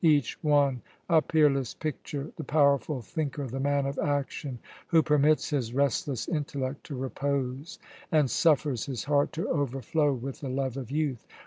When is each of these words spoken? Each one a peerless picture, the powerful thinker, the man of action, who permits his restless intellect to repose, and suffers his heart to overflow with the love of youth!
Each 0.03 0.35
one 0.43 0.81
a 1.07 1.21
peerless 1.21 1.75
picture, 1.75 2.31
the 2.35 2.43
powerful 2.43 3.03
thinker, 3.03 3.45
the 3.45 3.59
man 3.59 3.85
of 3.85 3.99
action, 3.99 4.57
who 4.87 5.03
permits 5.03 5.51
his 5.51 5.75
restless 5.75 6.27
intellect 6.27 6.83
to 6.85 6.95
repose, 6.95 7.77
and 8.11 8.27
suffers 8.27 8.87
his 8.87 9.03
heart 9.03 9.31
to 9.33 9.47
overflow 9.47 10.11
with 10.15 10.39
the 10.39 10.49
love 10.49 10.75
of 10.75 10.89
youth! 10.89 11.27